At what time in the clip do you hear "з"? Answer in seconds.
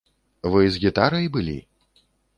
0.77-0.81